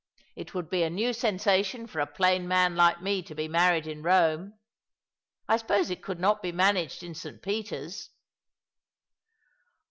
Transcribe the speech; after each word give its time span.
It 0.35 0.55
would 0.55 0.67
be 0.67 0.81
a 0.81 0.89
new 0.89 1.13
sensation 1.13 1.85
for 1.85 1.99
a 1.99 2.07
plain 2.07 2.47
man 2.47 2.75
like 2.75 3.03
me 3.03 3.21
to 3.21 3.35
be 3.35 3.47
married 3.47 3.85
in 3.85 4.01
Rome. 4.01 4.57
I 5.47 5.57
suppose 5.57 5.91
it 5.91 6.01
could 6.01 6.19
not 6.19 6.41
be 6.41 6.51
managed 6.51 7.03
in 7.03 7.13
St. 7.13 7.39
Peter's 7.39 8.09